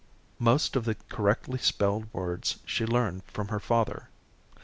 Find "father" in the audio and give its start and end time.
3.59-4.09